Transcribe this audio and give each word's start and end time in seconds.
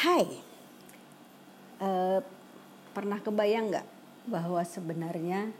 Hai, 0.00 0.24
uh, 1.76 2.24
pernah 2.96 3.20
kebayang 3.20 3.68
nggak 3.68 3.88
bahwa 4.32 4.64
sebenarnya 4.64 5.52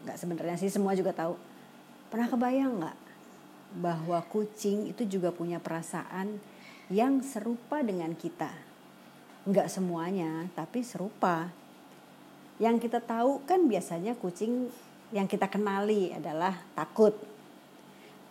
nggak 0.00 0.16
sebenarnya 0.16 0.56
sih 0.56 0.72
semua 0.72 0.96
juga 0.96 1.12
tahu. 1.12 1.36
Pernah 2.08 2.32
kebayang 2.32 2.80
nggak 2.80 2.98
bahwa 3.84 4.16
kucing 4.32 4.88
itu 4.88 5.04
juga 5.04 5.28
punya 5.28 5.60
perasaan 5.60 6.40
yang 6.88 7.20
serupa 7.20 7.84
dengan 7.84 8.16
kita? 8.16 8.48
Nggak 9.44 9.68
semuanya, 9.68 10.48
tapi 10.56 10.80
serupa. 10.80 11.52
Yang 12.56 12.88
kita 12.88 13.04
tahu 13.04 13.44
kan 13.44 13.68
biasanya 13.68 14.16
kucing 14.16 14.72
yang 15.12 15.28
kita 15.28 15.52
kenali 15.52 16.16
adalah 16.16 16.56
takut. 16.72 17.12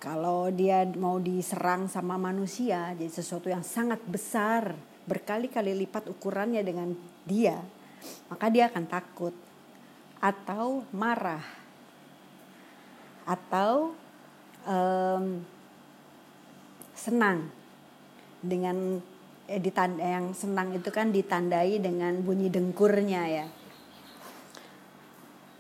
Kalau 0.02 0.50
dia 0.50 0.90
mau 0.98 1.22
diserang 1.22 1.86
sama 1.86 2.18
manusia, 2.18 2.98
jadi 2.98 3.14
sesuatu 3.14 3.46
yang 3.46 3.62
sangat 3.62 4.02
besar, 4.10 4.89
berkali-kali 5.10 5.74
lipat 5.74 6.06
ukurannya 6.06 6.62
dengan 6.62 6.94
dia, 7.26 7.58
maka 8.30 8.54
dia 8.54 8.70
akan 8.70 8.86
takut 8.86 9.34
atau 10.22 10.86
marah 10.94 11.42
atau 13.26 13.98
um, 14.70 15.42
senang 16.94 17.50
dengan 18.44 19.02
eh, 19.50 19.58
ditanda, 19.58 20.06
yang 20.06 20.36
senang 20.38 20.78
itu 20.78 20.90
kan 20.94 21.10
ditandai 21.10 21.82
dengan 21.82 22.22
bunyi 22.22 22.54
dengkurnya 22.54 23.24
ya. 23.26 23.48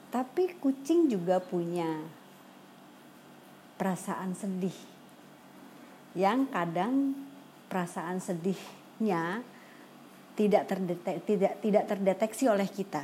Tapi 0.09 0.57
kucing 0.57 1.09
juga 1.09 1.37
punya 1.37 2.01
perasaan 3.77 4.33
sedih 4.33 4.73
yang 6.17 6.49
kadang 6.49 7.13
perasaan 7.69 8.17
sedih 8.17 8.57
nya 8.99 9.43
tidak 10.39 10.71
terdetek, 10.71 11.27
tidak 11.27 11.59
tidak 11.59 11.83
terdeteksi 11.83 12.47
oleh 12.47 12.67
kita. 12.67 13.03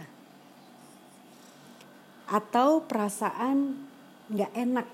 Atau 2.31 2.87
perasaan 2.87 3.75
nggak 4.31 4.51
enak. 4.55 4.87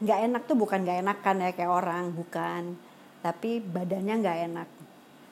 Nggak 0.00 0.20
enak 0.30 0.42
tuh 0.46 0.56
bukan 0.56 0.86
nggak 0.86 1.00
enak 1.02 1.18
kan 1.18 1.42
ya 1.42 1.50
kayak 1.50 1.74
orang 1.74 2.14
bukan. 2.14 2.78
Tapi 3.26 3.58
badannya 3.58 4.14
nggak 4.22 4.38
enak. 4.54 4.68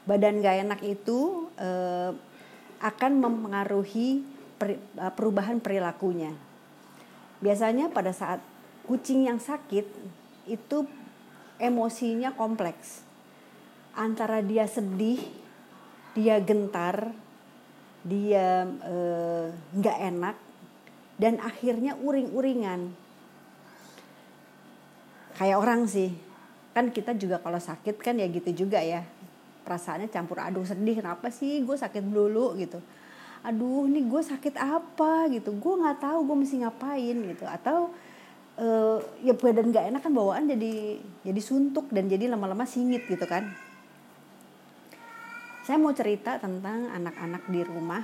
Badan 0.02 0.34
nggak 0.42 0.56
enak 0.66 0.80
itu 0.82 1.46
eh, 1.56 2.10
akan 2.82 3.12
mempengaruhi 3.22 4.26
eh, 4.66 5.12
perubahan 5.14 5.62
perilakunya. 5.62 6.34
Biasanya 7.38 7.94
pada 7.94 8.10
saat 8.10 8.42
kucing 8.82 9.30
yang 9.30 9.38
sakit 9.38 9.86
itu 10.50 10.78
emosinya 11.62 12.34
kompleks 12.34 13.07
antara 13.94 14.44
dia 14.44 14.66
sedih, 14.68 15.20
dia 16.12 16.40
gentar, 16.42 17.12
dia 18.04 18.66
eh, 18.68 19.46
nggak 19.52 19.98
uh, 19.98 20.06
enak, 20.12 20.36
dan 21.20 21.38
akhirnya 21.40 21.94
uring-uringan. 22.00 22.92
Kayak 25.38 25.58
orang 25.62 25.86
sih, 25.86 26.10
kan 26.74 26.90
kita 26.90 27.14
juga 27.14 27.38
kalau 27.38 27.62
sakit 27.62 27.96
kan 28.02 28.18
ya 28.18 28.26
gitu 28.26 28.66
juga 28.66 28.82
ya. 28.82 29.06
Perasaannya 29.62 30.10
campur 30.10 30.42
aduk 30.42 30.66
sedih, 30.66 30.98
kenapa 30.98 31.30
sih 31.30 31.62
gue 31.62 31.76
sakit 31.76 32.02
dulu 32.02 32.58
gitu. 32.58 32.82
Aduh, 33.46 33.86
ini 33.86 34.02
gue 34.02 34.18
sakit 34.18 34.58
apa 34.58 35.30
gitu. 35.30 35.54
Gue 35.54 35.78
nggak 35.78 36.02
tahu 36.02 36.26
gue 36.26 36.36
mesti 36.42 36.56
ngapain 36.64 37.16
gitu. 37.22 37.46
Atau 37.46 37.94
uh, 38.58 38.98
ya 39.22 39.32
badan 39.32 39.70
nggak 39.70 39.94
enak 39.94 40.00
kan 40.02 40.12
bawaan 40.12 40.50
jadi 40.50 40.98
jadi 41.22 41.40
suntuk 41.40 41.86
dan 41.94 42.10
jadi 42.10 42.26
lama-lama 42.28 42.66
singit 42.66 43.06
gitu 43.06 43.24
kan 43.24 43.48
saya 45.68 45.76
mau 45.76 45.92
cerita 45.92 46.40
tentang 46.40 46.88
anak-anak 46.88 47.44
di 47.52 47.60
rumah 47.60 48.00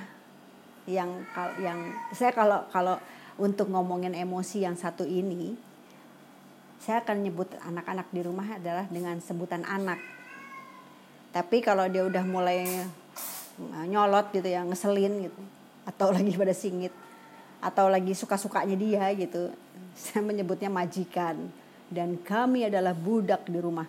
yang 0.84 1.24
yang 1.56 1.96
saya 2.12 2.28
kalau 2.36 2.68
kalau 2.68 3.00
untuk 3.40 3.72
ngomongin 3.72 4.12
emosi 4.12 4.68
yang 4.68 4.77
satu 4.77 5.08
ini 5.08 5.56
saya 6.77 7.00
akan 7.00 7.24
nyebut 7.24 7.48
anak-anak 7.64 8.05
di 8.12 8.20
rumah 8.20 8.61
adalah 8.61 8.84
dengan 8.92 9.16
sebutan 9.24 9.64
anak. 9.64 9.96
Tapi 11.33 11.64
kalau 11.64 11.89
dia 11.89 12.05
udah 12.05 12.20
mulai 12.28 12.68
eh, 12.68 13.84
nyolot 13.89 14.28
gitu 14.36 14.44
ya, 14.44 14.60
ngeselin 14.60 15.33
gitu 15.33 15.40
atau 15.89 16.12
lagi 16.12 16.36
pada 16.36 16.52
singit 16.52 16.92
atau 17.64 17.89
lagi 17.89 18.12
suka-sukanya 18.12 18.77
dia 18.77 19.08
gitu. 19.16 19.48
Saya 19.96 20.20
menyebutnya 20.20 20.68
majikan 20.68 21.48
dan 21.89 22.20
kami 22.20 22.68
adalah 22.68 22.92
budak 22.92 23.48
di 23.48 23.56
rumah. 23.56 23.89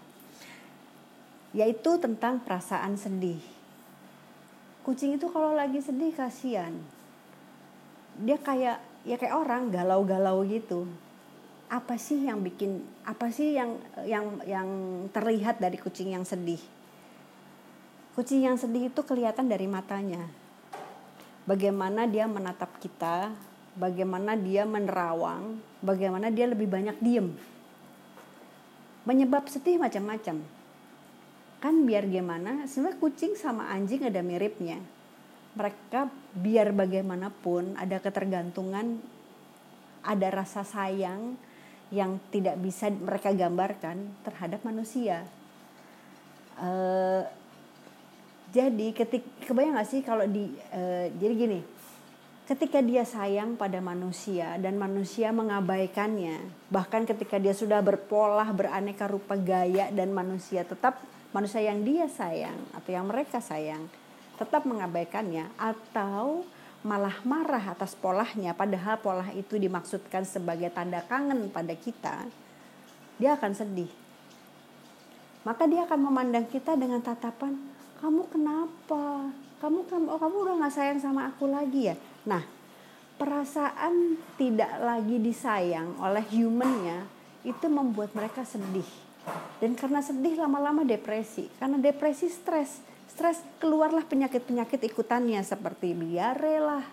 Yaitu 1.51 2.00
tentang 2.00 2.39
perasaan 2.39 2.95
sedih 2.95 3.54
kucing 4.85 5.18
itu 5.18 5.25
kalau 5.34 5.57
lagi 5.57 5.81
sedih 5.81 6.13
kasihan. 6.13 6.69
Dia 8.22 8.38
kayak 8.38 8.78
ya 9.01 9.18
kayak 9.18 9.34
orang 9.34 9.73
galau-galau 9.73 10.46
gitu. 10.46 10.85
Apa 11.66 11.97
sih 11.97 12.22
yang 12.22 12.46
bikin 12.46 12.85
apa 13.01 13.34
sih 13.34 13.57
yang 13.57 13.81
yang 14.06 14.38
yang 14.45 14.69
terlihat 15.09 15.57
dari 15.57 15.81
kucing 15.81 16.13
yang 16.13 16.22
sedih? 16.22 16.62
Kucing 18.13 18.45
yang 18.45 18.62
sedih 18.62 18.94
itu 18.94 19.01
kelihatan 19.01 19.50
dari 19.50 19.66
matanya. 19.66 20.22
Bagaimana 21.50 22.06
dia 22.06 22.29
menatap 22.29 22.78
kita 22.78 23.34
bagaimana 23.75 24.40
dia 24.40 24.63
menerawang 24.63 25.59
bagaimana 25.81 26.29
dia 26.29 26.45
lebih 26.45 26.69
banyak 26.69 26.95
diem. 27.01 27.34
Menyebab 29.09 29.50
sedih 29.50 29.81
macam-macam 29.81 30.45
kan 31.65 31.81
biar 31.81 32.05
gimana 32.05 32.69
sebenarnya 32.69 33.01
kucing 33.01 33.33
sama 33.33 33.73
anjing 33.73 34.05
ada 34.05 34.21
miripnya. 34.21 34.77
Mereka 35.57 36.13
biar 36.37 36.69
bagaimanapun 36.69 37.73
ada 37.73 37.97
ketergantungan 37.97 39.01
ada 40.05 40.27
rasa 40.29 40.61
sayang 40.61 41.33
yang 41.89 42.21
tidak 42.29 42.61
bisa 42.61 42.93
mereka 42.93 43.33
gambarkan 43.33 44.13
terhadap 44.21 44.61
manusia. 44.61 45.25
Uh, 46.61 47.25
jadi 48.53 48.93
ketik 48.93 49.25
kebayang 49.49 49.73
gak 49.73 49.89
sih 49.89 50.05
kalau 50.05 50.29
di 50.29 50.53
uh, 50.69 51.09
jadi 51.17 51.33
gini 51.33 51.59
ketika 52.45 52.78
dia 52.78 53.01
sayang 53.01 53.57
pada 53.57 53.81
manusia 53.81 54.61
dan 54.61 54.78
manusia 54.78 55.33
mengabaikannya 55.33 56.45
bahkan 56.69 57.01
ketika 57.01 57.41
dia 57.41 57.57
sudah 57.57 57.81
berpola 57.81 58.45
beraneka 58.53 59.09
rupa 59.09 59.33
gaya 59.33 59.89
dan 59.89 60.13
manusia 60.13 60.61
tetap 60.61 61.01
manusia 61.33 61.66
yang 61.66 61.81
dia 61.81 62.06
sayang 62.06 62.57
atau 62.78 62.89
yang 62.94 63.09
mereka 63.09 63.41
sayang 63.41 63.89
tetap 64.38 64.61
mengabaikannya 64.69 65.50
atau 65.57 66.45
malah 66.85 67.17
marah 67.25 67.73
atas 67.73 67.97
polahnya 67.97 68.53
padahal 68.53 69.01
pola 69.01 69.25
itu 69.33 69.57
dimaksudkan 69.57 70.22
sebagai 70.22 70.69
tanda 70.69 71.01
kangen 71.01 71.50
pada 71.50 71.73
kita 71.73 72.29
dia 73.16 73.33
akan 73.33 73.56
sedih. 73.56 73.88
Maka 75.47 75.69
dia 75.72 75.88
akan 75.88 76.09
memandang 76.09 76.45
kita 76.45 76.75
dengan 76.75 77.00
tatapan 77.00 77.56
kamu 78.03 78.27
kenapa? 78.27 79.33
Kamu 79.63 79.88
kamu 79.88 80.06
oh, 80.13 80.19
kamu 80.19 80.35
udah 80.45 80.56
nggak 80.62 80.73
sayang 80.73 81.00
sama 81.00 81.31
aku 81.31 81.47
lagi 81.47 81.89
ya 81.89 81.95
nah 82.25 82.44
perasaan 83.16 84.19
tidak 84.36 84.72
lagi 84.84 85.18
disayang 85.24 85.96
oleh 86.03 86.24
humannya 86.36 87.08
itu 87.47 87.68
membuat 87.69 88.12
mereka 88.18 88.44
sedih. 88.44 88.88
Dan 89.58 89.74
karena 89.74 90.03
sedih 90.03 90.38
lama-lama 90.38 90.84
depresi. 90.86 91.47
Karena 91.58 91.80
depresi 91.80 92.30
stres. 92.30 92.81
Stres 93.09 93.40
keluarlah 93.63 94.03
penyakit-penyakit 94.03 94.81
ikutannya 94.91 95.40
seperti 95.46 95.96
diare 95.96 96.58
lah 96.59 96.86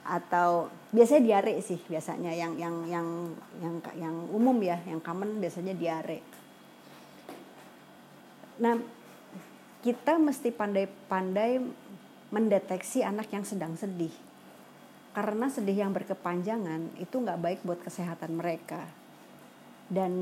atau 0.00 0.72
biasanya 0.90 1.22
diare 1.22 1.54
sih 1.60 1.76
biasanya. 1.84 2.32
Yang 2.32 2.52
yang 2.56 2.76
yang 2.88 3.08
yang 3.60 3.74
yang 3.98 4.16
umum 4.32 4.56
ya 4.64 4.80
yang 4.88 5.02
common 5.04 5.36
biasanya 5.36 5.76
diare. 5.76 6.24
Nah 8.62 8.80
kita 9.84 10.16
mesti 10.16 10.48
pandai-pandai 10.48 11.60
mendeteksi 12.30 13.04
anak 13.04 13.28
yang 13.34 13.44
sedang 13.44 13.74
sedih 13.76 14.12
karena 15.10 15.50
sedih 15.50 15.82
yang 15.82 15.90
berkepanjangan 15.90 16.94
itu 17.02 17.16
nggak 17.18 17.40
baik 17.42 17.60
buat 17.66 17.82
kesehatan 17.82 18.38
mereka. 18.38 18.86
Dan 19.90 20.12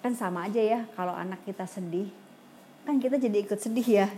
kan 0.00 0.12
sama 0.16 0.48
aja 0.48 0.62
ya 0.62 0.80
kalau 0.96 1.12
anak 1.12 1.42
kita 1.44 1.68
sedih 1.68 2.08
kan 2.86 2.96
kita 2.96 3.20
jadi 3.20 3.44
ikut 3.44 3.60
sedih 3.60 3.88
ya. 4.04 4.08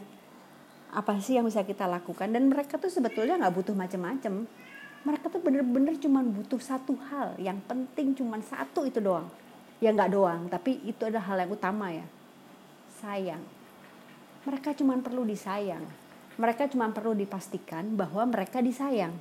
Apa 0.94 1.18
sih 1.20 1.36
yang 1.36 1.44
bisa 1.44 1.66
kita 1.66 1.84
lakukan? 1.90 2.30
Dan 2.30 2.48
mereka 2.48 2.78
tuh 2.78 2.88
sebetulnya 2.88 3.36
nggak 3.36 3.54
butuh 3.58 3.74
macam-macam 3.74 4.46
mereka 5.06 5.30
tuh 5.30 5.38
bener-bener 5.38 5.94
cuma 5.98 6.22
butuh 6.22 6.58
satu 6.58 6.94
hal. 7.10 7.34
Yang 7.38 7.58
penting 7.66 8.14
cuma 8.14 8.38
satu 8.42 8.86
itu 8.86 9.02
doang. 9.02 9.26
Ya 9.82 9.90
nggak 9.90 10.10
doang 10.14 10.46
tapi 10.46 10.78
itu 10.86 11.02
adalah 11.02 11.26
hal 11.26 11.42
yang 11.42 11.50
utama 11.50 11.90
ya. 11.90 12.06
Sayang. 13.02 13.42
Mereka 14.46 14.78
cuma 14.78 14.94
perlu 15.02 15.26
disayang 15.26 16.07
mereka 16.38 16.70
cuma 16.70 16.88
perlu 16.94 17.12
dipastikan 17.18 17.98
bahwa 17.98 18.22
mereka 18.30 18.62
disayang. 18.62 19.12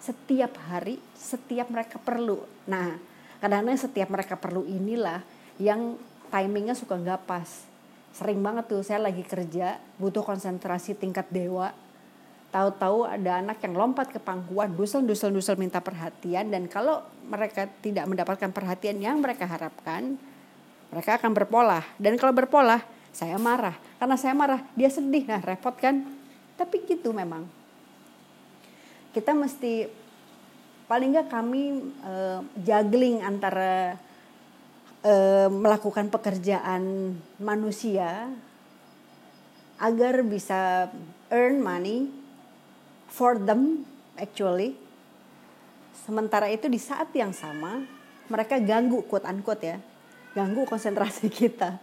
Setiap 0.00 0.56
hari 0.72 0.96
setiap 1.12 1.68
mereka 1.68 2.00
perlu. 2.00 2.40
Nah 2.64 2.96
kadang-kadang 3.44 3.76
setiap 3.76 4.08
mereka 4.08 4.40
perlu 4.40 4.64
inilah 4.64 5.20
yang 5.60 6.00
timingnya 6.32 6.72
suka 6.72 6.96
nggak 6.96 7.28
pas. 7.28 7.68
Sering 8.16 8.40
banget 8.40 8.66
tuh 8.66 8.80
saya 8.80 9.04
lagi 9.04 9.22
kerja 9.22 9.76
butuh 10.00 10.24
konsentrasi 10.24 10.96
tingkat 10.96 11.28
dewa. 11.28 11.76
Tahu-tahu 12.50 13.06
ada 13.06 13.38
anak 13.38 13.62
yang 13.62 13.78
lompat 13.78 14.10
ke 14.10 14.18
pangkuan 14.18 14.74
dusel 14.74 15.06
dusel 15.06 15.30
dusel 15.30 15.54
minta 15.54 15.78
perhatian. 15.78 16.50
Dan 16.50 16.66
kalau 16.66 17.04
mereka 17.28 17.68
tidak 17.84 18.08
mendapatkan 18.10 18.50
perhatian 18.50 18.98
yang 18.98 19.22
mereka 19.22 19.46
harapkan 19.46 20.18
mereka 20.90 21.22
akan 21.22 21.30
berpola 21.30 21.86
dan 22.02 22.18
kalau 22.18 22.34
berpola 22.34 22.82
saya 23.14 23.38
marah. 23.38 23.78
Karena 24.02 24.16
saya 24.18 24.34
marah 24.34 24.60
dia 24.74 24.90
sedih. 24.90 25.22
Nah 25.26 25.38
repot 25.38 25.74
kan 25.78 26.02
tapi 26.60 26.84
gitu 26.84 27.16
memang. 27.16 27.48
Kita 29.16 29.32
mesti 29.32 29.88
paling 30.84 31.16
nggak 31.16 31.32
kami 31.32 31.80
uh, 32.04 32.44
juggling 32.60 33.24
antara 33.24 33.96
uh, 35.00 35.48
melakukan 35.48 36.12
pekerjaan 36.12 37.16
manusia 37.40 38.28
agar 39.80 40.20
bisa 40.20 40.92
earn 41.32 41.64
money 41.64 42.12
for 43.08 43.40
them 43.40 43.88
actually. 44.20 44.76
Sementara 46.04 46.52
itu 46.52 46.68
di 46.68 46.76
saat 46.76 47.08
yang 47.16 47.32
sama 47.32 47.80
mereka 48.28 48.60
ganggu 48.60 49.00
quote 49.08 49.24
unquote 49.24 49.64
ya 49.64 49.78
ganggu 50.36 50.68
konsentrasi 50.68 51.32
kita. 51.40 51.80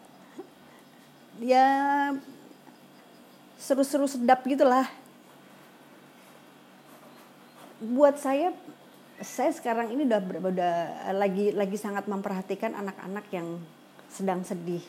Ya 1.42 1.66
seru-seru 3.58 4.06
sedap 4.06 4.46
gitulah 4.46 4.86
buat 7.82 8.18
saya 8.18 8.54
saya 9.22 9.50
sekarang 9.50 9.94
ini 9.94 10.06
udah 10.06 10.22
udah 10.22 10.76
lagi 11.18 11.50
lagi 11.54 11.78
sangat 11.78 12.06
memperhatikan 12.06 12.78
anak-anak 12.78 13.26
yang 13.34 13.58
sedang 14.14 14.46
sedih. 14.46 14.82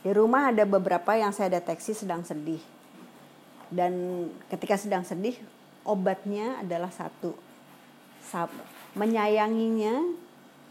Di 0.00 0.12
rumah 0.12 0.52
ada 0.52 0.64
beberapa 0.64 1.16
yang 1.16 1.32
saya 1.32 1.60
deteksi 1.60 1.92
sedang 1.92 2.24
sedih. 2.24 2.60
Dan 3.72 4.26
ketika 4.52 4.76
sedang 4.76 5.04
sedih, 5.04 5.36
obatnya 5.84 6.60
adalah 6.60 6.92
satu. 6.92 7.32
Menyayanginya 8.96 10.04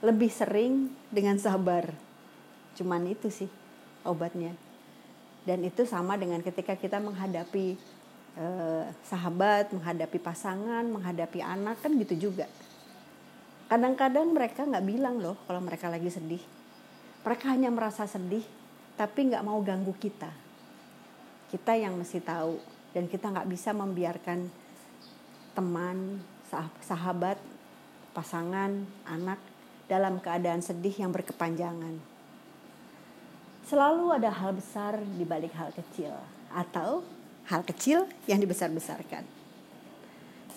lebih 0.05 0.29
sering 0.29 0.93
dengan 1.09 1.41
sabar. 1.41 1.89
Cuman 2.77 3.05
itu 3.09 3.33
sih 3.33 3.49
obatnya. 4.05 4.68
Dan 5.49 5.65
itu 5.65 5.81
sama 5.89 6.13
dengan 6.13 6.45
ketika 6.45 6.77
kita 6.77 7.01
menghadapi 7.01 7.73
eh, 8.37 8.85
sahabat, 9.01 9.73
menghadapi 9.73 10.21
pasangan, 10.21 10.85
menghadapi 10.85 11.41
anak 11.41 11.81
kan 11.81 11.97
gitu 11.97 12.29
juga. 12.29 12.45
Kadang-kadang 13.65 14.29
mereka 14.29 14.69
nggak 14.69 14.85
bilang 14.85 15.17
loh 15.17 15.41
kalau 15.49 15.57
mereka 15.65 15.89
lagi 15.89 16.13
sedih. 16.13 16.41
Mereka 17.25 17.49
hanya 17.49 17.73
merasa 17.73 18.05
sedih, 18.05 18.45
tapi 18.93 19.33
nggak 19.33 19.41
mau 19.41 19.57
ganggu 19.65 19.97
kita. 19.97 20.29
Kita 21.49 21.73
yang 21.73 21.97
mesti 21.97 22.21
tahu 22.21 22.61
dan 22.93 23.09
kita 23.09 23.33
nggak 23.33 23.49
bisa 23.49 23.73
membiarkan 23.73 24.53
teman, 25.57 26.21
sahabat, 26.85 27.41
pasangan, 28.13 28.85
anak 29.09 29.41
dalam 29.89 30.21
keadaan 30.21 30.61
sedih 30.61 30.93
yang 30.93 31.09
berkepanjangan. 31.09 32.08
Selalu 33.69 34.17
ada 34.17 34.33
hal 34.33 34.57
besar 34.57 34.97
di 34.97 35.21
balik 35.21 35.53
hal 35.53 35.69
kecil 35.69 36.09
atau 36.49 37.05
hal 37.45 37.61
kecil 37.61 38.09
yang 38.25 38.41
dibesar-besarkan. 38.41 39.21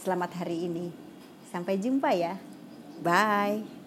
Selamat 0.00 0.32
hari 0.40 0.64
ini. 0.64 0.88
Sampai 1.52 1.76
jumpa 1.76 2.08
ya. 2.16 2.40
Bye. 3.04 3.81